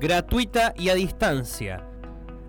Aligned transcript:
gratuita 0.00 0.74
y 0.76 0.90
a 0.90 0.94
distancia. 0.94 1.84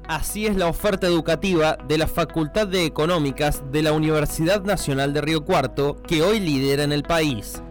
Así 0.07 0.47
es 0.47 0.55
la 0.55 0.67
oferta 0.67 1.07
educativa 1.07 1.77
de 1.87 1.97
la 1.97 2.07
Facultad 2.07 2.67
de 2.67 2.85
Económicas 2.85 3.63
de 3.71 3.81
la 3.81 3.91
Universidad 3.91 4.63
Nacional 4.63 5.11
de 5.13 5.19
Río 5.21 5.43
Cuarto, 5.43 6.01
que 6.01 6.21
hoy 6.21 6.39
lidera 6.39 6.83
en 6.83 6.93
el 6.93 7.03
país. 7.03 7.61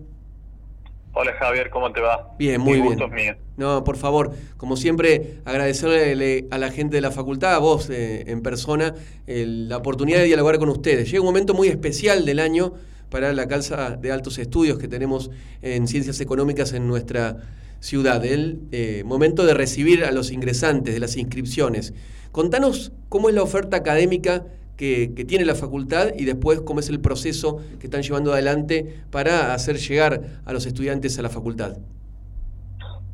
Hola 1.13 1.33
Javier, 1.33 1.69
¿cómo 1.69 1.91
te 1.91 2.01
va? 2.01 2.33
Bien, 2.39 2.59
muy 2.59 2.81
bien. 2.81 3.37
No, 3.55 3.83
por 3.83 3.97
favor, 3.97 4.31
como 4.57 4.77
siempre, 4.77 5.41
agradecerle 5.45 6.47
a 6.49 6.57
la 6.57 6.71
gente 6.71 6.95
de 6.95 7.01
la 7.01 7.11
facultad, 7.11 7.53
a 7.53 7.59
vos 7.59 7.91
eh, 7.91 8.23
en 8.31 8.41
persona, 8.41 8.95
la 9.27 9.77
oportunidad 9.77 10.17
de 10.17 10.25
dialogar 10.25 10.57
con 10.57 10.69
ustedes. 10.69 11.11
Llega 11.11 11.21
un 11.21 11.27
momento 11.27 11.53
muy 11.53 11.67
especial 11.67 12.25
del 12.25 12.39
año 12.39 12.73
para 13.09 13.33
la 13.33 13.47
calza 13.47 13.91
de 13.91 14.11
altos 14.11 14.37
estudios 14.37 14.77
que 14.77 14.87
tenemos 14.87 15.31
en 15.61 15.87
ciencias 15.87 16.19
económicas 16.21 16.73
en 16.73 16.87
nuestra 16.87 17.37
ciudad, 17.79 18.25
el 18.25 18.61
eh, 18.71 19.03
momento 19.05 19.45
de 19.45 19.53
recibir 19.53 20.05
a 20.05 20.11
los 20.11 20.31
ingresantes, 20.31 20.93
de 20.93 20.99
las 20.99 21.17
inscripciones. 21.17 21.93
Contanos 22.31 22.91
cómo 23.09 23.29
es 23.29 23.35
la 23.35 23.43
oferta 23.43 23.77
académica 23.77 24.43
que, 24.77 25.07
tiene 25.27 25.45
la 25.45 25.55
facultad 25.55 26.09
y 26.17 26.25
después 26.25 26.61
cómo 26.61 26.79
es 26.79 26.89
el 26.89 26.99
proceso 26.99 27.61
que 27.79 27.87
están 27.87 28.01
llevando 28.01 28.33
adelante 28.33 29.03
para 29.11 29.53
hacer 29.53 29.77
llegar 29.77 30.21
a 30.45 30.53
los 30.53 30.65
estudiantes 30.65 31.17
a 31.17 31.21
la 31.21 31.29
facultad. 31.29 31.77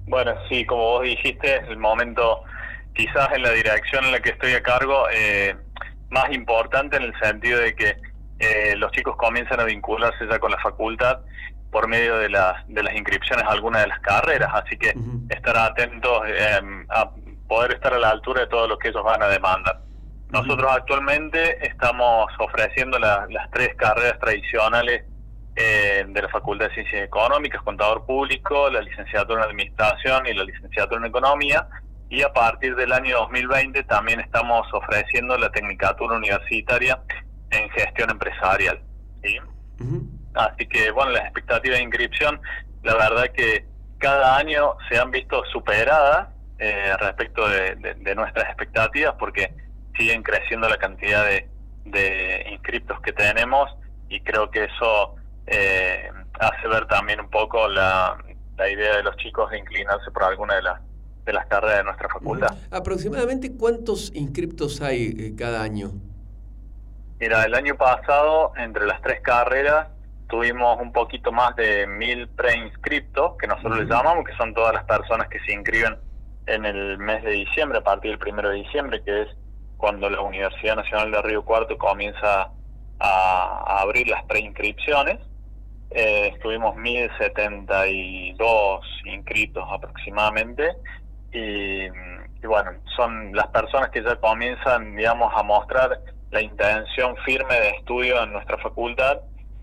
Bueno, 0.07 0.33
sí, 0.49 0.65
como 0.65 0.83
vos 0.83 1.03
dijiste, 1.03 1.57
es 1.57 1.69
el 1.69 1.77
momento 1.77 2.41
quizás 2.93 3.29
en 3.33 3.43
la 3.43 3.51
dirección 3.51 4.05
en 4.05 4.11
la 4.11 4.19
que 4.19 4.31
estoy 4.31 4.53
a 4.53 4.63
cargo 4.63 5.05
eh, 5.13 5.55
más 6.09 6.33
importante 6.33 6.97
en 6.97 7.03
el 7.03 7.13
sentido 7.19 7.59
de 7.59 7.75
que 7.75 7.95
eh, 8.41 8.75
los 8.75 8.91
chicos 8.91 9.15
comienzan 9.17 9.59
a 9.59 9.65
vincularse 9.65 10.27
ya 10.27 10.39
con 10.39 10.51
la 10.51 10.57
facultad 10.57 11.19
por 11.71 11.87
medio 11.87 12.17
de, 12.17 12.29
las 12.29 12.67
de 12.67 12.83
las 12.83 12.93
inscripciones 12.95 13.45
a 13.45 13.51
alguna 13.51 13.81
de 13.81 13.87
las 13.87 13.99
carreras, 13.99 14.49
así 14.53 14.77
que 14.77 14.93
estar 15.29 15.55
atentos 15.55 16.23
em, 16.27 16.85
a 16.89 17.11
poder 17.47 17.73
estar 17.73 17.93
a 17.93 17.99
la 17.99 18.09
altura 18.09 18.41
de 18.41 18.47
todo 18.47 18.67
lo 18.67 18.77
que 18.77 18.89
ellos 18.89 19.03
van 19.03 19.21
a 19.21 19.27
demandar. 19.27 19.79
Nosotros 20.31 20.71
actualmente 20.71 21.65
estamos 21.65 22.27
ofreciendo 22.39 22.97
las 22.97 23.51
tres 23.51 23.75
carreras 23.75 24.17
tradicionales 24.19 25.03
eh, 25.55 26.05
de 26.07 26.21
la 26.21 26.29
Facultad 26.29 26.69
de 26.69 26.73
Ciencias 26.73 27.03
Económicas, 27.03 27.61
Contador 27.61 28.05
Público, 28.05 28.69
la 28.69 28.81
licenciatura 28.81 29.43
en 29.43 29.49
Administración 29.49 30.25
y 30.25 30.33
la 30.33 30.45
licenciatura 30.45 30.99
en 30.99 31.07
Economía, 31.07 31.67
y 32.09 32.23
a 32.23 32.33
partir 32.33 32.75
del 32.75 32.91
año 32.91 33.17
2020 33.17 33.83
también 33.83 34.19
estamos 34.19 34.67
ofreciendo 34.73 35.37
la 35.37 35.49
Tecnicatura 35.51 36.15
Universitaria 36.17 36.99
en 37.51 37.69
gestión 37.69 38.09
empresarial. 38.09 38.81
¿sí? 39.23 39.37
Así 40.33 40.67
que, 40.67 40.91
bueno, 40.91 41.11
las 41.11 41.23
expectativas 41.23 41.77
de 41.77 41.83
inscripción, 41.83 42.41
la 42.83 42.95
verdad 42.95 43.25
que 43.33 43.65
cada 43.97 44.37
año 44.37 44.75
se 44.89 44.97
han 44.97 45.11
visto 45.11 45.43
superadas 45.51 46.29
eh, 46.57 46.93
respecto 46.99 47.47
de, 47.47 48.15
nuestras 48.15 48.45
expectativas 48.47 49.15
porque 49.19 49.53
siguen 49.97 50.23
creciendo 50.23 50.67
la 50.69 50.77
cantidad 50.77 51.25
de, 51.25 51.49
de 51.85 52.45
inscriptos 52.51 52.99
que 53.01 53.13
tenemos 53.13 53.69
y 54.09 54.21
creo 54.21 54.49
que 54.49 54.65
eso 54.65 55.15
eh, 55.47 56.09
hace 56.39 56.67
ver 56.67 56.87
también 56.87 57.19
un 57.19 57.29
poco 57.29 57.67
la, 57.67 58.17
la 58.57 58.69
idea 58.69 58.97
de 58.97 59.03
los 59.03 59.15
chicos 59.17 59.49
de 59.51 59.59
inclinarse 59.59 60.11
por 60.11 60.23
alguna 60.23 60.55
de 60.55 60.61
las 60.61 60.81
de 61.25 61.33
las 61.33 61.45
carreras 61.45 61.77
de 61.77 61.83
nuestra 61.83 62.09
facultad. 62.09 62.55
¿Aproximadamente 62.71 63.55
cuántos 63.55 64.11
inscriptos 64.15 64.81
hay 64.81 65.15
eh, 65.17 65.35
cada 65.37 65.61
año? 65.61 65.91
Mira, 67.21 67.43
el 67.43 67.53
año 67.53 67.75
pasado, 67.75 68.51
entre 68.57 68.87
las 68.87 68.99
tres 69.03 69.21
carreras, 69.21 69.89
tuvimos 70.27 70.81
un 70.81 70.91
poquito 70.91 71.31
más 71.31 71.55
de 71.55 71.85
mil 71.85 72.27
preinscriptos, 72.29 73.37
que 73.37 73.45
nosotros 73.45 73.77
les 73.77 73.87
llamamos, 73.87 74.25
que 74.25 74.35
son 74.37 74.55
todas 74.55 74.73
las 74.73 74.85
personas 74.85 75.27
que 75.27 75.39
se 75.41 75.53
inscriben 75.53 75.99
en 76.47 76.65
el 76.65 76.97
mes 76.97 77.23
de 77.23 77.29
diciembre, 77.29 77.77
a 77.77 77.83
partir 77.83 78.09
del 78.09 78.17
primero 78.17 78.49
de 78.49 78.55
diciembre, 78.55 79.03
que 79.03 79.21
es 79.21 79.27
cuando 79.77 80.09
la 80.09 80.19
Universidad 80.19 80.77
Nacional 80.77 81.11
de 81.11 81.21
Río 81.21 81.45
Cuarto 81.45 81.77
comienza 81.77 82.49
a, 82.99 83.81
abrir 83.81 84.07
las 84.07 84.23
preinscripciones. 84.23 85.19
Eh, 85.91 86.31
estuvimos 86.33 86.75
1072 86.75 88.83
inscritos 89.05 89.63
aproximadamente 89.71 90.71
y, 91.31 91.83
y 91.83 92.47
bueno, 92.47 92.71
son 92.95 93.31
las 93.35 93.45
personas 93.49 93.91
que 93.91 94.01
ya 94.01 94.15
comienzan, 94.15 94.95
digamos, 94.95 95.31
a 95.35 95.43
mostrar 95.43 95.99
la 96.31 96.41
intención 96.41 97.15
firme 97.25 97.53
de 97.59 97.69
estudio 97.71 98.23
en 98.23 98.33
nuestra 98.33 98.57
facultad 98.57 99.19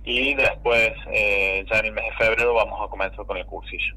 y 0.08 0.34
después, 0.34 0.92
eh, 1.12 1.66
ya 1.70 1.80
en 1.80 1.86
el 1.86 1.92
mes 1.92 2.04
de 2.06 2.24
febrero, 2.24 2.54
vamos 2.54 2.80
a 2.82 2.88
comenzar 2.88 3.26
con 3.26 3.36
el 3.36 3.44
cursillo. 3.44 3.94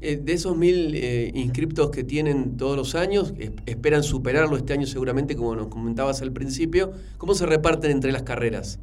Eh, 0.00 0.16
de 0.16 0.32
esos 0.32 0.56
mil 0.56 0.94
eh, 0.94 1.30
inscriptos 1.34 1.90
que 1.90 2.02
tienen 2.02 2.56
todos 2.56 2.78
los 2.78 2.94
años, 2.94 3.34
esperan 3.66 4.02
superarlo 4.02 4.56
este 4.56 4.72
año 4.72 4.86
seguramente, 4.86 5.36
como 5.36 5.54
nos 5.54 5.66
comentabas 5.66 6.22
al 6.22 6.32
principio. 6.32 6.92
¿Cómo 7.18 7.34
se 7.34 7.44
reparten 7.44 7.90
entre 7.90 8.10
las 8.10 8.22
carreras? 8.22 8.80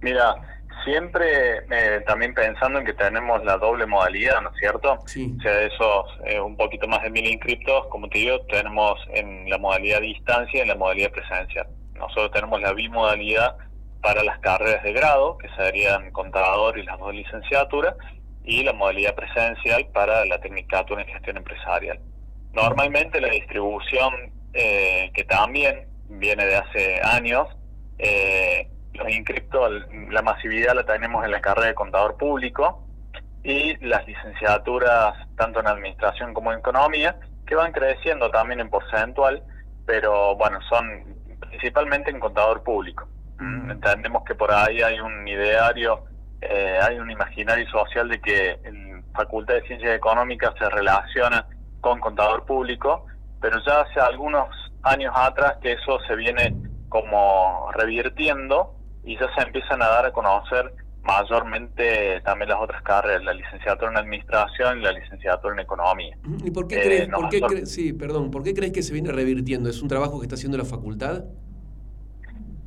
Mira, 0.00 0.34
siempre 0.84 1.64
también 2.04 2.34
pensando 2.34 2.80
en 2.80 2.84
que 2.84 2.94
tenemos 2.94 3.44
la 3.44 3.58
doble 3.58 3.86
modalidad, 3.86 4.40
¿no 4.42 4.50
es 4.50 4.56
cierto? 4.58 4.98
Sí. 5.06 5.36
O 5.38 5.42
sea, 5.42 5.52
de 5.52 5.66
esos 5.66 6.06
un 6.44 6.56
poquito 6.56 6.88
más 6.88 7.02
de 7.04 7.10
mil 7.10 7.26
inscriptos, 7.26 7.86
como 7.90 8.08
te 8.08 8.18
digo, 8.18 8.40
tenemos 8.46 8.98
en 9.14 9.48
la 9.48 9.58
modalidad 9.58 10.00
distancia 10.00 10.58
y 10.58 10.62
en 10.62 10.68
la 10.68 10.74
modalidad 10.74 11.12
presencial. 11.12 11.68
Nosotros 11.98 12.30
tenemos 12.32 12.60
la 12.60 12.72
bimodalidad 12.72 13.56
para 14.00 14.22
las 14.22 14.38
carreras 14.38 14.82
de 14.82 14.92
grado, 14.92 15.38
que 15.38 15.48
serían 15.50 16.10
contador 16.12 16.78
y 16.78 16.84
las 16.84 16.98
dos 16.98 17.12
licenciaturas, 17.14 17.94
y 18.44 18.62
la 18.62 18.72
modalidad 18.72 19.14
presencial 19.14 19.86
para 19.92 20.24
la 20.24 20.40
tecnicatura 20.40 21.02
en 21.02 21.08
gestión 21.08 21.36
empresarial. 21.36 22.00
Normalmente 22.52 23.20
la 23.20 23.28
distribución, 23.28 24.32
eh, 24.54 25.10
que 25.14 25.24
también 25.24 25.86
viene 26.08 26.46
de 26.46 26.56
hace 26.56 27.00
años, 27.02 27.46
eh, 27.98 28.68
los 28.94 29.08
inscriptos, 29.10 29.70
la 30.10 30.22
masividad 30.22 30.74
la 30.74 30.84
tenemos 30.84 31.24
en 31.24 31.30
la 31.30 31.40
carrera 31.40 31.68
de 31.68 31.74
contador 31.74 32.16
público 32.16 32.84
y 33.44 33.76
las 33.84 34.06
licenciaturas 34.06 35.14
tanto 35.36 35.60
en 35.60 35.68
administración 35.68 36.34
como 36.34 36.52
en 36.52 36.60
economía, 36.60 37.16
que 37.46 37.54
van 37.54 37.72
creciendo 37.72 38.30
también 38.30 38.60
en 38.60 38.70
porcentual, 38.70 39.42
pero 39.86 40.36
bueno, 40.36 40.58
son 40.68 41.17
principalmente 41.40 42.10
en 42.10 42.20
contador 42.20 42.62
público. 42.62 43.08
Mm. 43.38 43.70
Entendemos 43.70 44.24
que 44.24 44.34
por 44.34 44.52
ahí 44.52 44.82
hay 44.82 45.00
un 45.00 45.26
ideario, 45.26 46.04
eh, 46.40 46.78
hay 46.82 46.98
un 46.98 47.10
imaginario 47.10 47.68
social 47.70 48.08
de 48.08 48.20
que 48.20 48.58
en 48.64 49.04
Facultad 49.14 49.54
de 49.54 49.62
Ciencias 49.62 49.94
Económicas 49.94 50.54
se 50.58 50.68
relaciona 50.68 51.46
con 51.80 52.00
contador 52.00 52.44
público, 52.44 53.06
pero 53.40 53.58
ya 53.64 53.80
hace 53.80 54.00
algunos 54.00 54.48
años 54.82 55.12
atrás 55.16 55.56
que 55.60 55.72
eso 55.72 55.98
se 56.06 56.16
viene 56.16 56.54
como 56.88 57.70
revirtiendo 57.72 58.74
y 59.04 59.18
ya 59.18 59.32
se 59.34 59.42
empiezan 59.42 59.82
a 59.82 59.88
dar 59.88 60.06
a 60.06 60.12
conocer 60.12 60.72
mayormente 61.08 62.20
también 62.20 62.50
las 62.50 62.60
otras 62.60 62.82
carreras, 62.82 63.24
la 63.24 63.32
licenciatura 63.32 63.90
en 63.90 63.96
administración 63.96 64.78
y 64.78 64.82
la 64.82 64.92
licenciatura 64.92 65.54
en 65.54 65.60
economía. 65.60 66.16
¿Y 66.44 66.50
por 66.50 66.68
qué, 66.68 66.80
crees, 66.82 67.08
eh, 67.08 67.66
sí, 67.66 67.94
perdón, 67.94 68.30
¿por 68.30 68.42
qué 68.42 68.52
crees 68.52 68.72
que 68.72 68.82
se 68.82 68.92
viene 68.92 69.10
revirtiendo? 69.10 69.70
¿Es 69.70 69.80
un 69.80 69.88
trabajo 69.88 70.20
que 70.20 70.26
está 70.26 70.34
haciendo 70.34 70.58
la 70.58 70.66
facultad? 70.66 71.24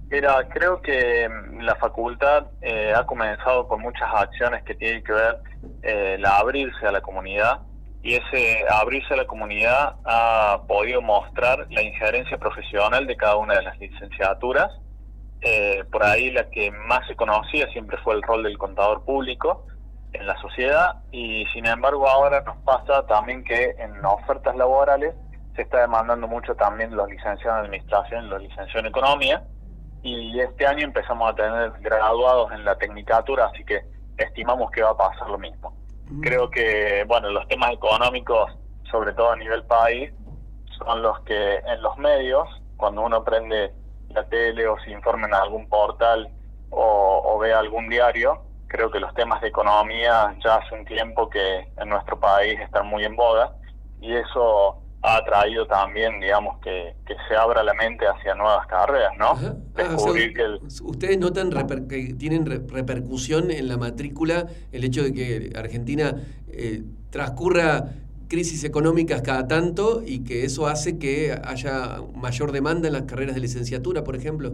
Mira, 0.10 0.50
creo 0.50 0.82
que 0.82 1.30
mm, 1.30 1.60
la 1.62 1.76
facultad 1.76 2.48
eh, 2.62 2.92
ha 2.96 3.06
comenzado 3.06 3.68
con 3.68 3.80
muchas 3.80 4.10
acciones 4.12 4.64
que 4.64 4.74
tienen 4.74 5.04
que 5.04 5.14
ver 5.14 5.38
eh, 5.84 6.18
la 6.20 6.38
abrirse 6.38 6.88
a 6.88 6.92
la 6.92 7.02
comunidad 7.02 7.62
y 8.02 8.16
ese 8.16 8.66
abrirse 8.68 9.14
a 9.14 9.18
la 9.18 9.28
comunidad 9.28 9.98
ha 10.04 10.64
podido 10.68 11.04
mostrar 11.04 11.68
la 11.70 11.84
injerencia 11.84 12.40
profesional 12.40 13.06
de 13.06 13.16
cada 13.16 13.36
una 13.36 13.54
de 13.54 13.62
las 13.62 13.78
licenciaturas 13.78 14.72
eh, 15.42 15.84
por 15.92 16.04
ahí 16.04 16.32
la 16.32 16.50
que 16.50 16.72
más 16.72 17.06
se 17.08 17.16
conocía 17.16 17.68
siempre 17.72 17.98
fue 18.04 18.16
el 18.16 18.22
rol 18.22 18.44
del 18.44 18.58
contador 18.58 19.04
público 19.04 19.66
en 20.14 20.28
la 20.28 20.40
sociedad 20.42 21.04
y 21.12 21.46
sin 21.54 21.66
embargo 21.66 22.08
ahora 22.08 22.42
nos 22.42 22.58
pasa 22.58 23.06
también 23.08 23.44
que 23.44 23.76
en 23.80 24.04
ofertas 24.06 24.56
laborales 24.56 25.16
se 25.56 25.64
está 25.64 25.82
demandando 25.82 26.28
mucho 26.28 26.56
también 26.56 26.96
los 26.96 27.10
licenciados 27.10 27.60
en 27.60 27.66
administración 27.66 28.30
los 28.30 28.42
licenciados 28.42 28.76
en 28.76 28.86
economía 28.88 29.44
y 30.04 30.40
este 30.40 30.66
año 30.66 30.86
empezamos 30.86 31.32
a 31.32 31.36
tener 31.36 31.72
graduados 31.80 32.52
en 32.52 32.66
la 32.66 32.76
tecnicatura 32.78 33.46
así 33.46 33.64
que 33.64 33.82
estimamos 34.18 34.70
que 34.72 34.84
va 34.84 34.92
a 34.92 34.98
pasar 34.98 35.30
lo 35.30 35.38
mismo. 35.38 35.76
Mm. 36.10 36.22
Creo 36.22 36.50
que 36.50 37.04
bueno 37.08 37.30
los 37.30 37.48
temas 37.48 37.72
económicos 37.72 38.52
sobre 38.92 39.14
todo 39.14 39.32
a 39.32 39.36
nivel 39.38 39.64
país, 39.64 40.12
son 40.78 41.02
los 41.02 41.20
que 41.22 41.56
en 41.56 41.82
los 41.82 41.98
medios, 41.98 42.48
cuando 42.78 43.02
uno 43.02 43.24
prende 43.24 43.72
la 44.14 44.28
tele 44.28 44.68
o 44.68 44.78
se 44.84 44.92
informa 44.92 45.28
en 45.28 45.34
algún 45.34 45.68
portal 45.68 46.30
o, 46.70 47.22
o 47.26 47.40
ve 47.40 47.54
algún 47.54 47.90
diario, 47.90 48.42
creo 48.68 48.90
que 48.92 49.00
los 49.00 49.14
temas 49.14 49.42
de 49.42 49.50
economía 49.50 50.36
ya 50.44 50.56
hace 50.56 50.76
un 50.76 50.86
tiempo 50.86 51.30
que 51.30 51.68
en 51.78 51.90
nuestro 51.90 52.20
país 52.20 52.60
están 52.60 52.88
muy 52.88 53.04
en 53.04 53.16
boga 53.16 53.54
y 54.00 54.14
eso 54.16 54.78
ha 55.04 55.24
traído 55.26 55.66
también, 55.66 56.20
digamos, 56.20 56.60
que, 56.60 56.96
que 57.08 57.16
se 57.28 57.36
abra 57.36 57.64
la 57.64 57.74
mente 57.74 58.06
hacia 58.08 58.36
nuevas 58.36 58.68
carreras, 58.68 59.12
¿no? 59.18 59.32
Ajá. 59.32 59.56
Ah, 59.78 59.96
o 59.98 60.00
sea, 60.00 60.14
¿Ustedes 60.84 61.18
notan 61.18 61.52
reper- 61.52 61.88
que 61.88 62.14
tienen 62.14 62.46
re- 62.46 62.62
repercusión 62.68 63.50
en 63.50 63.68
la 63.68 63.78
matrícula 63.78 64.46
el 64.72 64.84
hecho 64.84 65.04
de 65.04 65.12
que 65.14 65.50
Argentina 65.58 66.14
eh, 66.50 66.84
transcurra 67.10 67.86
crisis 68.32 68.64
económicas 68.64 69.22
cada 69.22 69.46
tanto 69.46 70.02
y 70.06 70.24
que 70.24 70.46
eso 70.46 70.68
hace 70.68 70.98
que 70.98 71.38
haya 71.44 71.98
mayor 72.16 72.54
demanda 72.54 72.88
en 72.88 72.94
las 72.94 73.04
carreras 73.04 73.36
de 73.36 73.42
licenciatura, 73.42 74.06
por 74.06 74.16
ejemplo? 74.16 74.54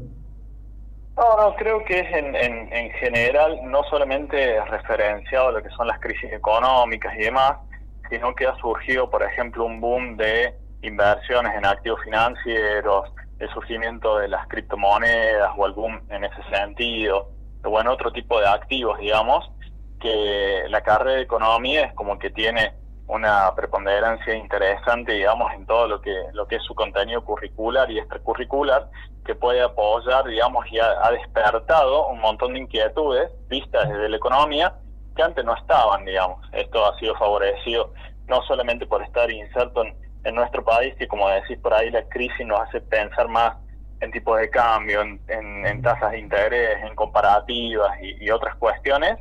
No, 1.15 1.37
no, 1.37 1.55
creo 1.55 1.85
que 1.85 1.99
es 1.99 2.11
en, 2.11 2.35
en, 2.35 2.73
en 2.73 2.91
general 2.93 3.59
no 3.65 3.83
solamente 3.83 4.59
referenciado 4.65 5.51
lo 5.51 5.61
que 5.61 5.69
son 5.69 5.85
las 5.85 5.99
crisis 5.99 6.33
económicas 6.33 7.15
y 7.17 7.25
demás, 7.25 7.53
sino 8.09 8.33
que 8.33 8.47
ha 8.47 8.55
surgido, 8.55 9.11
por 9.11 9.21
ejemplo, 9.21 9.63
un 9.65 9.79
boom 9.79 10.17
de 10.17 10.55
inversiones 10.81 11.53
en 11.55 11.65
activos 11.65 12.01
financieros, 12.03 13.11
el 13.37 13.49
surgimiento 13.49 14.17
de 14.17 14.27
las 14.27 14.47
criptomonedas 14.47 15.51
o 15.55 15.71
boom 15.71 16.01
en 16.09 16.23
ese 16.23 16.41
sentido, 16.49 17.29
o 17.63 17.79
en 17.79 17.87
otro 17.87 18.11
tipo 18.11 18.39
de 18.39 18.47
activos, 18.47 18.97
digamos, 18.97 19.51
que 19.99 20.63
la 20.67 20.81
carrera 20.81 21.17
de 21.17 21.21
economía 21.21 21.85
es 21.85 21.93
como 21.93 22.17
que 22.17 22.31
tiene 22.31 22.73
una 23.07 23.53
preponderancia 23.55 24.35
interesante, 24.35 25.13
digamos, 25.13 25.53
en 25.53 25.65
todo 25.65 25.87
lo 25.87 26.01
que 26.01 26.13
lo 26.33 26.45
que 26.47 26.57
es 26.57 26.63
su 26.63 26.75
contenido 26.75 27.23
curricular 27.23 27.89
y 27.89 27.99
extracurricular, 27.99 28.89
que 29.25 29.35
puede 29.35 29.61
apoyar, 29.61 30.25
digamos, 30.25 30.65
y 30.71 30.79
ha, 30.79 31.11
despertado 31.11 32.07
un 32.07 32.19
montón 32.19 32.53
de 32.53 32.59
inquietudes 32.59 33.31
vistas 33.47 33.87
desde 33.89 34.09
la 34.09 34.17
economía 34.17 34.73
que 35.15 35.23
antes 35.23 35.43
no 35.43 35.55
estaban, 35.55 36.05
digamos. 36.05 36.45
Esto 36.51 36.85
ha 36.85 36.97
sido 36.99 37.15
favorecido 37.15 37.93
no 38.27 38.41
solamente 38.43 38.85
por 38.85 39.01
estar 39.01 39.31
inserto 39.31 39.83
en, 39.83 39.95
nuestro 40.35 40.61
país, 40.61 40.93
que 40.95 41.07
como 41.07 41.29
decís 41.29 41.57
por 41.59 41.73
ahí, 41.73 41.89
la 41.89 42.03
crisis 42.09 42.45
nos 42.45 42.59
hace 42.59 42.81
pensar 42.81 43.29
más 43.29 43.55
en 44.01 44.11
tipos 44.11 44.37
de 44.37 44.49
cambio, 44.49 45.01
en, 45.01 45.81
tasas 45.81 46.11
de 46.11 46.19
interés, 46.19 46.83
en 46.83 46.93
comparativas 46.95 47.97
y, 48.01 48.29
otras 48.29 48.55
cuestiones, 48.57 49.17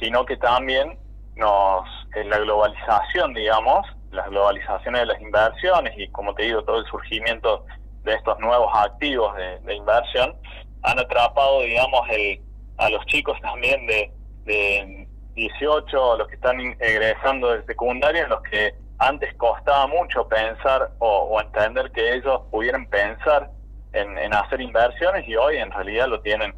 sino 0.00 0.24
que 0.24 0.38
también 0.38 0.98
nos 1.38 1.88
en 2.14 2.28
la 2.28 2.38
globalización, 2.38 3.32
digamos, 3.32 3.86
las 4.10 4.28
globalizaciones 4.28 5.02
de 5.02 5.06
las 5.06 5.20
inversiones 5.20 5.94
y 5.96 6.08
como 6.08 6.34
te 6.34 6.44
digo, 6.44 6.62
todo 6.64 6.78
el 6.78 6.86
surgimiento 6.86 7.64
de 8.02 8.14
estos 8.14 8.38
nuevos 8.40 8.70
activos 8.74 9.34
de, 9.36 9.74
inversión 9.74 10.34
han 10.82 10.98
atrapado, 10.98 11.60
digamos, 11.62 12.00
el, 12.10 12.40
a 12.78 12.88
los 12.88 13.04
chicos 13.06 13.38
también 13.40 13.86
de, 13.86 14.12
de 14.44 15.08
18, 15.34 16.16
los 16.16 16.28
que 16.28 16.34
están 16.34 16.58
egresando 16.80 17.52
de 17.52 17.64
secundaria, 17.64 18.26
los 18.28 18.42
que 18.42 18.74
antes 18.98 19.32
costaba 19.34 19.86
mucho 19.86 20.26
pensar 20.28 20.90
o, 20.98 21.40
entender 21.40 21.92
que 21.92 22.14
ellos 22.14 22.42
pudieran 22.50 22.86
pensar 22.86 23.50
en, 23.92 24.18
en, 24.18 24.34
hacer 24.34 24.60
inversiones 24.60 25.26
y 25.28 25.36
hoy 25.36 25.56
en 25.58 25.70
realidad 25.70 26.08
lo 26.08 26.20
tienen 26.20 26.54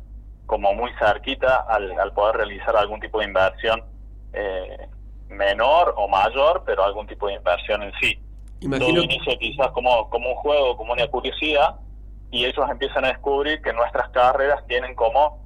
como 0.46 0.72
muy 0.74 0.90
cerquita 0.98 1.64
al 1.68 2.12
poder 2.12 2.36
realizar 2.36 2.76
algún 2.76 3.00
tipo 3.00 3.20
de 3.20 3.26
inversión 3.26 3.84
eh, 4.32 4.88
menor 5.28 5.94
o 5.96 6.08
mayor, 6.08 6.62
pero 6.66 6.84
algún 6.84 7.06
tipo 7.06 7.28
de 7.28 7.34
inversión 7.34 7.82
en 7.82 7.92
sí. 8.00 8.18
Imagino... 8.60 8.88
Todo 8.88 9.04
inicia 9.04 9.36
quizás 9.38 9.68
como, 9.68 10.08
como 10.10 10.30
un 10.30 10.36
juego, 10.36 10.76
como 10.76 10.92
una 10.92 11.06
curiosidad, 11.08 11.76
y 12.30 12.44
ellos 12.44 12.64
empiezan 12.70 13.04
a 13.04 13.08
descubrir 13.08 13.60
que 13.62 13.72
nuestras 13.72 14.10
carreras 14.10 14.64
tienen 14.66 14.94
como, 14.94 15.42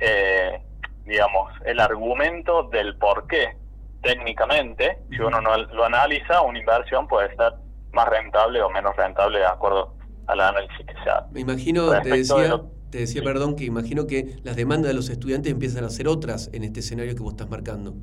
eh, 0.00 0.62
digamos, 1.04 1.52
el 1.64 1.80
argumento 1.80 2.64
del 2.64 2.96
por 2.98 3.26
qué 3.26 3.56
técnicamente, 4.02 4.98
si 5.10 5.18
uno 5.18 5.40
no 5.40 5.56
lo 5.56 5.84
analiza, 5.84 6.42
una 6.42 6.58
inversión 6.58 7.08
puede 7.08 7.34
ser 7.36 7.54
más 7.92 8.08
rentable 8.08 8.62
o 8.62 8.70
menos 8.70 8.94
rentable 8.96 9.40
de 9.40 9.46
acuerdo 9.46 9.94
al 10.26 10.40
análisis 10.40 10.86
que 10.86 10.94
se 11.02 11.10
hace. 11.10 11.32
Me 11.32 11.40
imagino, 11.40 11.90
te 12.02 12.10
decía, 12.10 12.48
lo, 12.48 12.70
te 12.90 12.98
decía, 12.98 13.22
perdón, 13.22 13.56
que 13.56 13.64
imagino 13.64 14.06
que 14.06 14.36
las 14.44 14.56
demandas 14.56 14.88
de 14.88 14.94
los 14.94 15.08
estudiantes 15.08 15.52
empiezan 15.52 15.84
a 15.84 15.90
ser 15.90 16.08
otras 16.08 16.50
en 16.52 16.64
este 16.64 16.80
escenario 16.80 17.14
que 17.14 17.22
vos 17.22 17.32
estás 17.32 17.48
marcando. 17.48 17.94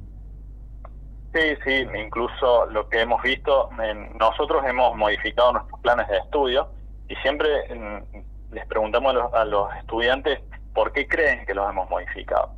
Sí, 1.33 1.55
sí, 1.65 1.87
incluso 1.97 2.67
lo 2.67 2.87
que 2.89 3.01
hemos 3.01 3.21
visto, 3.23 3.69
nosotros 4.19 4.63
hemos 4.67 4.95
modificado 4.95 5.53
nuestros 5.53 5.79
planes 5.81 6.07
de 6.07 6.17
estudio 6.17 6.69
y 7.09 7.15
siempre 7.17 7.65
en, 7.69 8.05
les 8.51 8.67
preguntamos 8.67 9.09
a 9.09 9.13
los, 9.13 9.33
a 9.33 9.45
los, 9.45 9.75
estudiantes 9.77 10.41
por 10.75 10.91
qué 10.91 11.07
creen 11.07 11.45
que 11.47 11.55
los 11.55 11.67
hemos 11.67 11.89
modificado. 11.89 12.51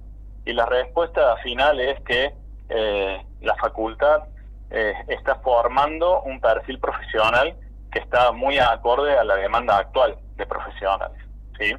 Y 0.45 0.51
la 0.51 0.65
respuesta 0.65 1.37
final 1.37 1.79
es 1.79 2.01
que 2.01 2.33
eh, 2.67 3.25
la 3.41 3.55
facultad 3.55 4.23
eh, 4.71 4.93
está 5.07 5.35
formando 5.35 6.21
un 6.23 6.41
perfil 6.41 6.79
profesional 6.79 7.55
que 7.93 7.99
está 7.99 8.33
muy 8.33 8.59
acorde 8.59 9.17
a 9.17 9.23
la 9.23 9.35
demanda 9.35 9.77
actual 9.77 10.17
de 10.35 10.45
profesionales. 10.45 11.17
¿sí? 11.57 11.73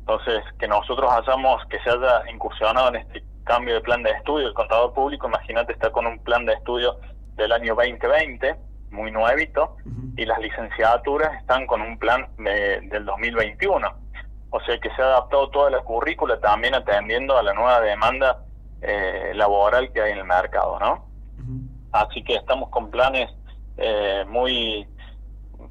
Entonces, 0.00 0.44
que 0.58 0.68
nosotros 0.68 1.10
hayamos, 1.10 1.64
que 1.66 1.78
se 1.80 1.90
haya 1.90 2.30
incursionado 2.30 2.88
en 2.88 2.96
este 2.96 3.24
cambio 3.44 3.74
de 3.74 3.80
plan 3.80 4.02
de 4.02 4.10
estudio, 4.10 4.48
el 4.48 4.54
contador 4.54 4.92
público, 4.92 5.26
imagínate, 5.28 5.72
está 5.72 5.90
con 5.90 6.06
un 6.06 6.18
plan 6.20 6.44
de 6.46 6.54
estudio 6.54 6.98
del 7.36 7.52
año 7.52 7.74
2020, 7.74 8.56
muy 8.90 9.10
nuevito, 9.10 9.76
uh 9.84 9.88
-huh. 9.88 10.14
y 10.16 10.26
las 10.26 10.38
licenciaturas 10.38 11.40
están 11.40 11.66
con 11.66 11.80
un 11.80 11.98
plan 11.98 12.28
de, 12.38 12.80
del 12.82 13.04
2021. 13.04 13.88
O 14.50 14.60
sea 14.60 14.78
que 14.78 14.90
se 14.94 15.02
ha 15.02 15.06
adaptado 15.06 15.48
toda 15.48 15.70
la 15.70 15.80
currícula 15.80 16.38
también 16.40 16.74
atendiendo 16.74 17.38
a 17.38 17.42
la 17.42 17.54
nueva 17.54 17.80
demanda 17.80 18.44
eh, 18.82 19.32
laboral 19.34 19.90
que 19.92 20.02
hay 20.02 20.12
en 20.12 20.18
el 20.18 20.24
mercado, 20.24 20.78
¿no? 20.78 20.92
Uh 20.92 21.42
-huh. 21.42 21.68
Así 21.92 22.22
que 22.22 22.34
estamos 22.34 22.68
con 22.68 22.90
planes 22.90 23.30
eh, 23.78 24.24
muy 24.28 24.86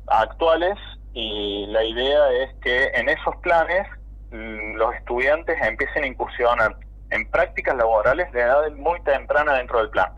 actuales 0.08 0.78
y 1.14 1.68
la 1.68 1.84
idea 1.84 2.32
es 2.32 2.54
que 2.62 2.86
en 2.96 3.10
esos 3.10 3.36
planes 3.38 3.88
los 4.32 4.96
estudiantes 4.96 5.62
empiecen 5.62 6.04
a 6.04 6.08
incursionar 6.08 6.76
en 7.12 7.30
prácticas 7.30 7.76
laborales 7.76 8.32
de 8.32 8.42
edad 8.42 8.70
muy 8.72 9.00
temprana 9.02 9.54
dentro 9.54 9.80
del 9.80 9.90
plan. 9.90 10.14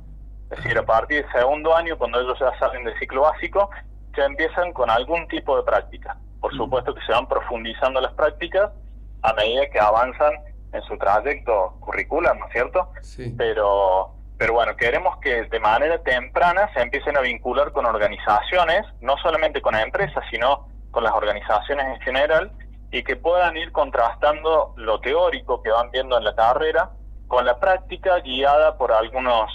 Es 0.50 0.58
decir, 0.58 0.78
a 0.78 0.86
partir 0.86 1.24
del 1.24 1.32
segundo 1.32 1.76
año, 1.76 1.98
cuando 1.98 2.22
ellos 2.22 2.38
ya 2.40 2.58
salen 2.60 2.86
del 2.86 2.98
ciclo 3.00 3.22
básico, 3.22 3.70
ya 4.16 4.26
empiezan 4.26 4.72
con 4.74 4.90
algún 4.90 5.28
tipo 5.28 5.58
de 5.58 5.64
práctica. 5.64 6.16
Por 6.40 6.56
supuesto 6.56 6.94
que 6.94 7.02
se 7.06 7.12
van 7.12 7.28
profundizando 7.28 8.00
las 8.00 8.14
prácticas 8.14 8.72
a 9.24 9.34
medida 9.34 9.68
que 9.70 9.80
avanzan 9.80 10.34
en 10.72 10.82
su 10.84 10.98
trayecto 10.98 11.76
curricular, 11.80 12.38
¿no 12.38 12.46
es 12.48 12.52
cierto? 12.54 12.90
Sí. 13.02 13.34
Pero, 13.38 14.14
pero 14.38 14.54
bueno, 14.54 14.76
queremos 14.76 15.18
que 15.18 15.44
de 15.44 15.60
manera 15.60 15.98
temprana 16.04 16.70
se 16.74 16.82
empiecen 16.82 17.18
a 17.18 17.22
vincular 17.22 17.72
con 17.72 17.86
organizaciones, 17.86 18.86
no 19.02 19.18
solamente 19.18 19.62
con 19.62 19.76
empresas, 19.76 20.24
sino 20.30 20.68
con 20.92 21.04
las 21.04 21.14
organizaciones 21.14 21.86
en 21.88 22.02
general, 22.02 22.52
y 22.94 23.04
que 23.04 23.16
puedan 23.16 23.58
ir 23.58 23.72
contrastando 23.72 24.76
lo 24.78 25.00
teórico 25.00 25.64
que 25.64 25.72
van 25.72 25.90
viendo 25.90 26.16
en 26.16 26.24
la 26.24 26.36
carrera 26.36 26.92
con 27.28 27.44
la 27.44 27.60
práctica 27.60 28.20
guiada 28.20 28.78
por 28.78 28.92
algunos 28.92 29.50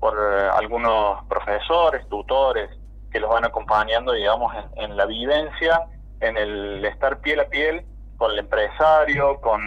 por 0.00 0.14
eh, 0.16 0.48
algunos 0.54 1.22
profesores, 1.26 2.08
tutores 2.08 2.70
que 3.12 3.20
los 3.20 3.28
van 3.28 3.44
acompañando, 3.44 4.12
digamos, 4.12 4.54
en, 4.76 4.96
la 4.96 5.04
vivencia, 5.04 5.82
en 6.20 6.38
el 6.38 6.82
estar 6.84 7.20
piel 7.20 7.40
a 7.40 7.48
piel 7.48 7.84
con 8.16 8.30
el 8.30 8.38
empresario, 8.38 9.38
con, 9.42 9.60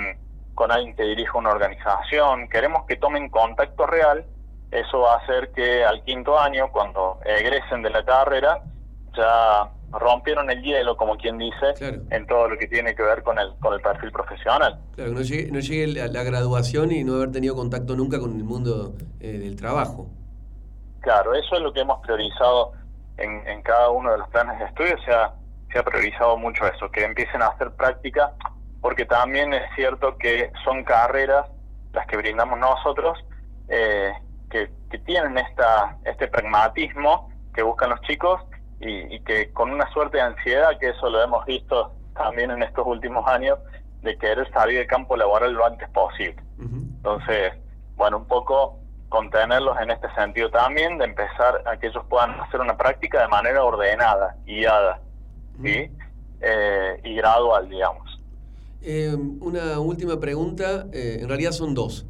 con 0.56 0.72
alguien 0.72 0.96
que 0.96 1.04
dirige 1.04 1.38
una 1.38 1.52
organización. 1.52 2.50
Queremos 2.50 2.86
que 2.88 2.98
tomen 2.98 3.30
contacto 3.30 3.86
real. 3.86 4.26
Eso 4.72 5.02
va 5.02 5.16
a 5.16 5.18
hacer 5.18 5.52
que 5.52 5.84
al 5.84 6.04
quinto 6.06 6.40
año, 6.40 6.72
cuando 6.72 7.20
egresen 7.26 7.84
de 7.84 7.90
la 7.92 8.04
carrera, 8.04 8.64
ya 9.16 9.70
rompieron 9.92 10.50
el 10.50 10.62
hielo, 10.62 10.96
como 10.96 11.18
quien 11.18 11.38
dice, 11.38 11.74
claro. 11.78 12.02
en 12.10 12.26
todo 12.28 12.50
lo 12.50 12.58
que 12.58 12.68
tiene 12.68 12.96
que 12.96 13.04
ver 13.04 13.24
con 13.24 13.38
el, 13.38 13.54
con 13.60 13.74
el 13.74 13.82
perfil 13.82 14.12
profesional. 14.12 14.80
Claro, 14.96 15.12
no 15.12 15.22
llegue, 15.22 15.52
no 15.52 15.60
llegue 15.60 15.88
la, 15.88 16.08
la, 16.08 16.24
graduación 16.24 16.92
y 16.92 17.04
no 17.04 17.16
haber 17.16 17.32
tenido 17.32 17.56
contacto 17.56 17.96
nunca 17.96 18.20
con 18.20 18.36
el 18.36 18.44
mundo 18.44 18.96
eh, 19.20 19.40
del 19.40 19.56
trabajo. 19.56 20.08
Claro, 21.02 21.34
eso 21.34 21.56
es 21.56 21.62
lo 21.62 21.74
que 21.74 21.82
hemos 21.82 22.00
priorizado 22.02 22.74
en, 23.18 23.46
en 23.48 23.62
cada 23.64 23.90
uno 23.90 24.12
de 24.12 24.20
los 24.20 24.30
planes 24.30 24.60
de 24.60 24.66
estudio, 24.66 24.96
se 25.04 25.12
ha, 25.12 25.34
se 25.72 25.80
ha 25.80 25.84
priorizado 25.84 26.38
mucho 26.38 26.66
eso, 26.68 26.90
que 26.92 27.04
empiecen 27.04 27.42
a 27.42 27.48
hacer 27.48 27.72
práctica, 27.72 28.34
porque 28.82 29.06
también 29.06 29.54
es 29.54 29.64
cierto 29.76 30.18
que 30.18 30.52
son 30.64 30.84
carreras, 30.84 31.50
las 31.94 32.08
que 32.08 32.18
brindamos 32.18 32.60
nosotros, 32.60 33.18
eh, 33.68 34.12
que, 34.50 34.70
que 34.90 34.98
tienen 35.00 35.38
esta, 35.38 35.98
este 36.06 36.28
pragmatismo 36.28 37.30
que 37.54 37.64
buscan 37.64 37.90
los 37.90 38.02
chicos 38.02 38.42
y, 38.82 39.16
y, 39.16 39.20
que 39.22 39.52
con 39.54 39.72
una 39.72 39.92
suerte 39.94 40.18
de 40.18 40.24
ansiedad, 40.24 40.78
que 40.80 40.90
eso 40.90 41.10
lo 41.10 41.22
hemos 41.22 41.46
visto 41.46 41.92
también 42.16 42.52
en 42.52 42.64
estos 42.64 42.86
últimos 42.86 43.28
años, 43.28 43.60
de 44.02 44.18
querer 44.18 44.52
salir 44.52 44.80
del 44.80 44.88
campo 44.88 45.16
laboral 45.16 45.54
lo 45.54 45.66
antes 45.66 45.88
posible. 45.90 46.42
Uh 46.58 46.64
-huh. 46.64 46.82
Entonces, 46.98 47.54
bueno, 47.96 48.18
un 48.18 48.26
poco 48.26 48.80
contenerlos 49.10 49.78
en 49.82 49.92
este 49.92 50.08
sentido 50.16 50.50
también, 50.50 50.98
de 50.98 51.06
empezar 51.06 51.62
a 51.66 51.78
que 51.78 51.88
ellos 51.88 52.04
puedan 52.10 52.32
hacer 52.40 52.62
una 52.62 52.78
práctica 52.78 53.22
de 53.22 53.28
manera 53.28 53.64
ordenada, 53.64 54.38
guiada, 54.46 55.02
¿sí? 55.62 55.92
Eh, 56.40 57.02
y 57.04 57.16
gradual, 57.16 57.70
digamos. 57.70 58.20
Eh, 58.82 59.16
una 59.42 59.80
última 59.80 60.20
pregunta, 60.20 60.88
eh, 60.94 61.20
en 61.22 61.28
realidad 61.28 61.52
son 61.52 61.76
dos. 61.76 62.06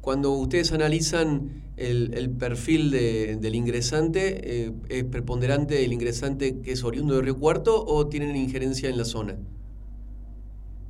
cuando 0.00 0.30
ustedes 0.30 0.72
analizan 0.72 1.62
el, 1.76 2.36
perfil 2.38 2.90
del 2.90 3.54
ingresante, 3.54 4.72
¿es 4.88 5.04
preponderante 5.04 5.84
el 5.84 5.92
ingresante 5.92 6.60
que 6.62 6.72
es 6.72 6.84
oriundo 6.84 7.16
de 7.16 7.22
Río 7.22 7.38
Cuarto 7.38 7.84
o 7.84 8.08
tienen 8.08 8.36
injerencia 8.36 8.88
en 8.88 8.98
la 8.98 9.04
zona? 9.04 9.36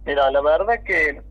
Mira, 0.04 0.30
la 0.30 0.40
verdad 0.40 0.82
que 0.84 1.22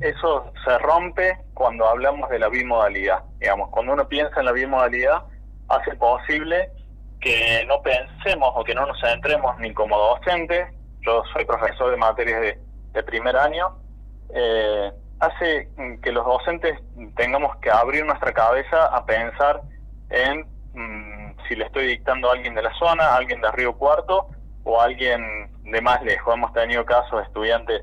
eso 0.00 0.52
se 0.64 0.78
rompe 0.78 1.36
cuando 1.54 1.86
hablamos 1.86 2.30
de 2.30 2.38
la 2.38 2.48
bimodalidad. 2.48 3.24
Digamos, 3.40 3.70
cuando 3.70 3.92
uno 3.92 4.08
piensa 4.08 4.40
en 4.40 4.46
la 4.46 4.52
bimodalidad, 4.52 5.24
hace 5.68 5.94
posible 5.96 6.70
que 7.20 7.64
no 7.66 7.82
pensemos 7.82 8.50
o 8.54 8.64
que 8.64 8.74
no 8.74 8.86
nos 8.86 8.98
centremos 9.00 9.58
ni 9.58 9.74
como 9.74 9.98
docentes, 9.98 10.68
yo 11.02 11.22
soy 11.32 11.44
profesor 11.44 11.90
de 11.90 11.96
materias 11.96 12.40
de, 12.92 13.02
primer 13.02 13.36
año, 13.36 13.76
eh, 14.34 14.90
hace 15.20 15.68
que 16.02 16.12
los 16.12 16.24
docentes 16.24 16.78
tengamos 17.16 17.56
que 17.56 17.70
abrir 17.70 18.04
nuestra 18.04 18.32
cabeza 18.32 18.86
a 18.86 19.04
pensar 19.04 19.60
en 20.08 20.46
mm, 20.74 21.36
si 21.46 21.56
le 21.56 21.66
estoy 21.66 21.86
dictando 21.86 22.30
a 22.30 22.32
alguien 22.32 22.54
de 22.54 22.62
la 22.62 22.72
zona, 22.74 23.04
a 23.04 23.16
alguien 23.16 23.40
de 23.40 23.50
Río 23.52 23.74
Cuarto 23.74 24.28
o 24.64 24.80
a 24.80 24.84
alguien 24.84 25.50
de 25.64 25.80
más 25.80 26.02
lejos. 26.02 26.34
Hemos 26.34 26.52
tenido 26.52 26.84
casos 26.84 27.20
de 27.20 27.26
estudiantes 27.26 27.82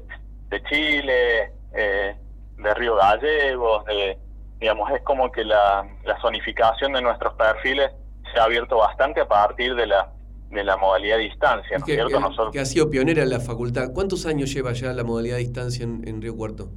de 0.49 0.63
Chile, 0.63 1.51
eh, 1.73 2.15
de 2.57 2.73
Río 2.73 2.95
Gallegos, 2.95 3.85
de, 3.85 4.17
digamos, 4.59 4.89
es 4.91 5.01
como 5.03 5.31
que 5.31 5.43
la, 5.43 5.87
zonificación 6.21 6.93
de 6.93 7.01
nuestros 7.01 7.33
perfiles 7.35 7.91
se 8.33 8.39
ha 8.39 8.43
abierto 8.43 8.77
bastante 8.77 9.21
a 9.21 9.27
partir 9.27 9.75
de 9.75 9.87
la 9.87 10.11
de 10.49 10.63
la 10.63 10.77
modalidad 10.77 11.17
de 11.17 11.23
distancia, 11.23 11.77
¿no 11.77 11.85
es 11.85 11.93
cierto? 11.93 12.19
Nosotros... 12.21 12.53
que 12.53 12.61
ha 12.61 12.65
sido 12.65 12.89
pionera 12.89 13.21
en 13.21 13.29
la 13.29 13.41
facultad. 13.41 13.91
¿Cuántos 13.93 14.25
años 14.25 14.53
lleva 14.53 14.71
ya 14.71 14.93
la 14.93 15.03
modalidad 15.03 15.35
de 15.35 15.41
distancia 15.41 15.83
en, 15.83 16.21
Río 16.21 16.37
Cuarto? 16.37 16.69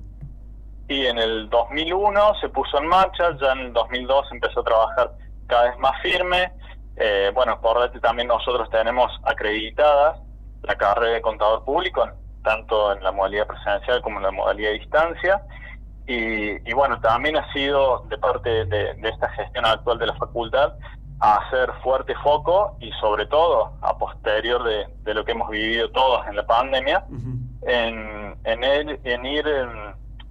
Y 0.90 1.06
en 1.06 1.18
el 1.18 1.48
2001 1.48 2.34
se 2.40 2.48
puso 2.48 2.78
en 2.78 2.88
marcha, 2.88 3.30
ya 3.40 3.52
en 3.52 3.60
el 3.60 3.72
2002 3.72 4.26
empezó 4.32 4.58
a 4.58 4.64
trabajar 4.64 5.12
cada 5.46 5.70
vez 5.70 5.78
más 5.78 6.02
firme. 6.02 6.52
Eh, 6.96 7.30
bueno, 7.32 7.60
por 7.60 7.88
también 8.00 8.26
nosotros 8.26 8.68
tenemos 8.70 9.08
acreditadas 9.22 10.18
la 10.62 10.74
carrera 10.74 11.14
de 11.14 11.22
contador 11.22 11.64
público 11.64 12.08
tanto 12.42 12.92
en 12.92 13.04
la 13.04 13.12
modalidad 13.12 13.46
presencial 13.46 14.02
como 14.02 14.16
en 14.16 14.24
la 14.24 14.30
modalidad 14.32 14.70
de 14.70 14.78
distancia. 14.80 15.42
Y, 16.08 16.72
bueno, 16.72 17.00
también 17.00 17.36
ha 17.36 17.52
sido 17.52 18.00
de 18.08 18.18
parte 18.18 18.64
de, 18.64 18.96
esta 19.04 19.28
gestión 19.28 19.64
actual 19.64 19.96
de 19.96 20.06
la 20.06 20.16
facultad 20.16 20.74
hacer 21.20 21.70
fuerte 21.84 22.16
foco 22.16 22.76
y 22.80 22.90
sobre 22.92 23.26
todo 23.26 23.74
a 23.82 23.96
posterior 23.96 24.64
de, 24.64 25.14
lo 25.14 25.24
que 25.24 25.32
hemos 25.32 25.50
vivido 25.50 25.88
todos 25.92 26.26
en 26.26 26.34
la 26.34 26.46
pandemia, 26.46 27.04
en, 27.62 28.36
en, 28.42 29.26
ir 29.26 29.46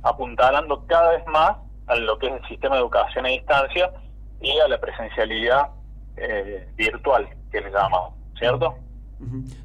apuntalando 0.04 0.86
cada 0.88 1.12
vez 1.12 1.26
más 1.28 1.58
a 1.88 1.96
lo 1.96 2.18
que 2.20 2.28
es 2.28 2.34
el 2.34 2.48
sistema 2.48 2.76
de 2.76 2.82
educación 2.82 3.26
a 3.26 3.30
distancia 3.30 3.92
y 4.42 4.58
a 4.60 4.68
la 4.68 4.80
presencialidad 4.80 5.70
eh, 6.18 6.68
virtual, 6.76 7.28
que 7.52 7.62
le 7.62 7.72
llamamos, 7.72 8.14
¿cierto? 8.38 8.76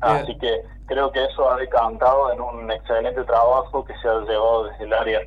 Así 0.00 0.36
que 0.38 0.62
creo 0.86 1.12
que 1.12 1.24
eso 1.24 1.50
ha 1.50 1.56
decantado 1.56 2.32
en 2.32 2.40
un 2.40 2.70
excelente 2.70 3.22
trabajo 3.24 3.84
que 3.84 3.94
se 3.98 4.08
ha 4.08 4.20
llevado 4.20 4.64
desde 4.64 4.84
el 4.84 4.92
área 4.92 5.20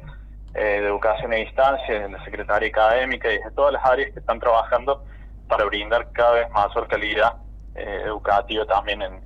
eh, 0.53 0.81
de 0.81 0.87
educación 0.87 1.31
a 1.33 1.37
distancia, 1.37 1.99
de 1.99 2.09
la 2.09 2.23
Secretaría 2.23 2.69
Académica 2.69 3.31
y 3.31 3.37
desde 3.37 3.51
todas 3.51 3.73
las 3.73 3.85
áreas 3.85 4.11
que 4.11 4.19
están 4.19 4.39
trabajando 4.39 5.03
para 5.47 5.65
brindar 5.65 6.11
cada 6.11 6.31
vez 6.33 6.49
mayor 6.51 6.87
calidad 6.87 7.37
eh, 7.75 8.01
educativa 8.05 8.65
también 8.65 9.01
en, 9.01 9.17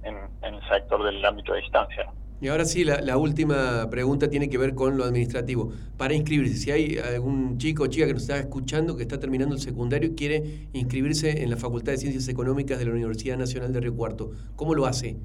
el 0.42 0.70
sector 0.70 1.04
del 1.04 1.24
ámbito 1.24 1.54
de 1.54 1.62
distancia. 1.62 2.12
Y 2.42 2.48
ahora 2.48 2.66
sí, 2.66 2.84
la, 2.84 3.18
última 3.18 3.88
pregunta 3.92 4.28
tiene 4.28 4.50
que 4.50 4.58
ver 4.58 4.74
con 4.74 4.98
lo 4.98 5.04
administrativo. 5.04 5.72
Para 5.96 6.16
inscribirse, 6.16 6.56
si 6.58 6.72
hay 6.72 6.98
algún 6.98 7.60
chico 7.60 7.84
o 7.84 7.88
chica 7.88 8.08
que 8.08 8.14
nos 8.14 8.24
está 8.24 8.40
escuchando 8.40 8.98
que 8.98 9.04
está 9.04 9.20
terminando 9.20 9.54
el 9.54 9.62
secundario 9.62 10.10
y 10.10 10.16
quiere 10.16 10.68
inscribirse 10.74 11.44
en 11.44 11.52
la 11.52 11.58
Facultad 11.58 11.92
de 11.92 12.00
Ciencias 12.00 12.28
Económicas 12.28 12.80
de 12.80 12.86
la 12.86 12.92
Universidad 12.94 13.38
Nacional 13.38 13.72
de 13.72 13.82
Río 13.82 13.96
Cuarto, 13.96 14.32
¿cómo 14.56 14.74
lo 14.74 14.88
hace? 14.88 15.18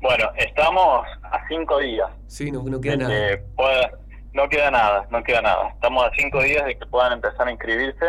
Bueno, 0.00 0.30
estamos 0.36 1.06
a 1.24 1.46
cinco 1.46 1.78
días. 1.78 2.08
Sí, 2.26 2.50
no, 2.50 2.64
queda 2.80 2.96
nada. 2.96 3.40
no 4.32 4.48
queda 4.48 4.70
nada, 4.70 5.06
no 5.10 5.22
queda 5.22 5.42
nada. 5.42 5.68
Estamos 5.74 6.06
a 6.06 6.10
cinco 6.16 6.42
días 6.42 6.64
de 6.64 6.78
que 6.78 6.86
puedan 6.86 7.12
empezar 7.12 7.46
a 7.46 7.50
inscribirse 7.50 8.06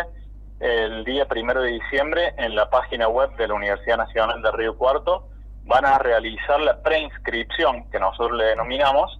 el 0.62 1.04
día 1.04 1.28
primero 1.28 1.64
de 1.64 1.72
diciembre 1.72 2.34
en 2.38 2.56
la 2.56 2.70
página 2.70 3.10
web 3.10 3.36
de 3.36 3.46
la 3.50 3.56
Universidad 3.56 3.98
Nacional 3.98 4.42
de 4.42 4.52
Río 4.54 4.78
Cuarto 4.78 5.28
van 5.64 5.86
a 5.86 5.98
realizar 6.00 6.60
la 6.62 6.82
preinscripción, 6.82 7.90
que 7.90 8.00
nosotros 8.00 8.38
le 8.38 8.46
denominamos, 8.46 9.20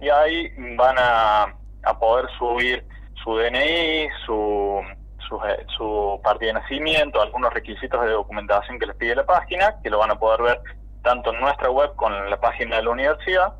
y 0.00 0.08
ahí 0.08 0.50
van 0.76 0.96
a, 0.98 1.56
poder 1.98 2.26
subir 2.38 2.84
su 3.22 3.36
DNI, 3.36 4.08
su, 4.24 4.80
su, 5.28 5.40
su 5.76 6.20
partida 6.22 6.48
de 6.48 6.60
nacimiento, 6.60 7.20
algunos 7.20 7.52
requisitos 7.52 8.02
de 8.04 8.12
documentación 8.12 8.78
que 8.78 8.86
les 8.86 8.96
pide 8.96 9.14
la 9.14 9.26
página, 9.26 9.76
que 9.82 9.90
lo 9.90 9.98
van 9.98 10.10
a 10.10 10.18
poder 10.18 10.42
ver 10.42 10.60
tanto 11.02 11.32
en 11.32 11.40
nuestra 11.40 11.70
web 11.70 11.94
como 11.96 12.16
en 12.16 12.30
la 12.30 12.40
página 12.40 12.76
de 12.76 12.82
la 12.82 12.90
universidad, 12.90 13.54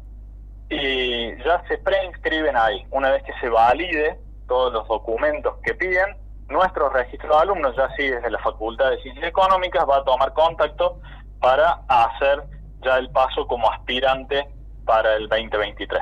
y 0.71 1.37
ya 1.43 1.63
se 1.69 1.79
preinscriben 1.79 2.57
ahí. 2.57 2.87
Una 2.91 3.11
vez 3.11 3.23
que 3.25 3.33
se 3.41 3.49
valide 3.49 4.19
todos 4.47 4.73
los 4.73 4.87
documentos 4.89 5.57
que 5.65 5.75
piden, 5.75 6.17
nuestro 6.49 6.89
registro 6.91 7.37
de 7.37 7.43
alumnos, 7.43 7.77
ya 7.77 7.89
sí 7.97 8.09
desde 8.09 8.31
la 8.31 8.39
Facultad 8.39 8.91
de 8.91 9.03
Ciencias 9.03 9.27
Económicas, 9.27 9.85
va 9.89 9.99
a 9.99 10.05
tomar 10.05 10.33
contacto 10.33 11.01
para 11.40 11.82
hacer 11.88 12.42
ya 12.85 12.99
el 12.99 13.11
paso 13.11 13.47
como 13.47 13.70
aspirante 13.70 14.47
para 14.85 15.16
el 15.16 15.28
2023. 15.28 16.00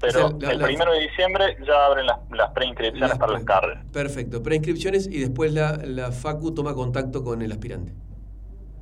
Pero 0.00 0.28
el 0.28 0.60
primero 0.60 0.92
de 0.92 1.00
diciembre 1.00 1.56
ya 1.64 1.86
abren 1.86 2.06
las, 2.06 2.50
preinscripciones 2.50 3.16
para 3.16 3.32
las 3.34 3.44
carreras. 3.44 3.84
Perfecto, 3.92 4.42
preinscripciones 4.42 5.06
y 5.06 5.20
después 5.20 5.52
la, 5.52 5.76
la 5.84 6.10
FACU 6.10 6.52
toma 6.52 6.74
contacto 6.74 7.22
con 7.22 7.40
el 7.42 7.52
aspirante. 7.52 7.92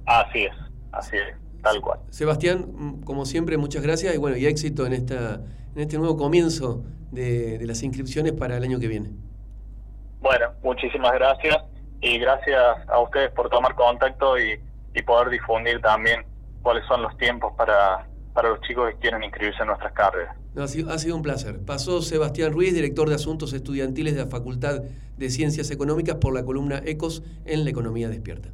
Así 0.07 0.45
es, 0.45 0.55
así 0.93 1.17
es, 1.17 1.37
tal 1.63 1.83
cual. 1.83 2.01
Sebastián, 2.09 2.67
mm, 2.73 3.03
como 3.03 3.27
siempre, 3.27 3.59
muchas 3.59 3.83
gracias 3.83 4.15
y 4.15 4.19
bueno, 4.19 4.39
y 4.39 4.47
éxito 4.47 4.87
en 4.87 4.95
esta 4.95 5.41
en 5.75 5.83
este 5.83 5.99
nuevo 5.99 6.17
comienzo 6.17 6.83
de, 7.11 7.59
de 7.59 7.67
las 7.67 7.83
inscripciones 7.83 8.33
para 8.33 8.57
el 8.57 8.65
año 8.65 8.81
que 8.81 8.89
viene. 8.89 9.11
Bueno, 10.21 10.47
muchísimas 10.63 11.13
gracias 11.13 11.59
y 12.01 12.19
gracias 12.19 12.89
a 12.89 13.01
ustedes 13.01 13.31
por 13.33 13.51
tomar 13.51 13.75
contacto 13.75 14.39
y 14.39 14.59
y 14.99 15.03
poder 15.03 15.31
difundir 15.31 15.81
también 15.81 16.25
cuáles 16.63 16.85
son 16.87 17.03
los 17.03 17.17
tiempos 17.19 17.53
para, 17.57 18.07
para 18.35 18.51
los 18.51 18.61
chicos 18.63 18.91
que 18.91 18.99
quieren 18.99 19.23
inscribirse 19.23 19.63
en 19.63 19.69
nuestras 19.69 19.93
carreras. 19.93 20.37
ha, 20.57 20.67
sido, 20.67 20.91
ha 20.91 20.99
sido 20.99 21.15
un 21.17 21.23
placer. 21.23 21.65
Pasó 21.65 22.03
Sebastián 22.03 22.53
Ruiz, 22.53 22.75
director 22.75 23.09
de 23.09 23.15
Asuntos 23.15 23.53
Estudiantiles 23.53 24.15
de 24.15 24.25
la 24.25 24.31
Facultad 24.31 24.83
de 25.17 25.31
Ciencias 25.31 25.71
Económicas, 25.71 26.17
por 26.17 26.35
la 26.35 26.45
columna 26.45 26.83
ECOS 26.85 27.23
en 27.45 27.65
la 27.65 27.71
Economía 27.71 28.09
Despierta. 28.09 28.51